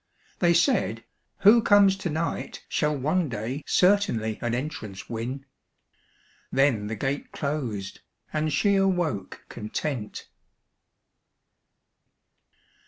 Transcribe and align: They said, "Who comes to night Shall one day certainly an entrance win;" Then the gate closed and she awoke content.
They 0.39 0.55
said, 0.55 1.03
"Who 1.41 1.61
comes 1.61 1.95
to 1.97 2.09
night 2.09 2.65
Shall 2.67 2.97
one 2.97 3.29
day 3.29 3.61
certainly 3.67 4.39
an 4.41 4.55
entrance 4.55 5.07
win;" 5.07 5.45
Then 6.51 6.87
the 6.87 6.95
gate 6.95 7.31
closed 7.31 7.99
and 8.33 8.51
she 8.51 8.77
awoke 8.77 9.45
content. 9.47 10.25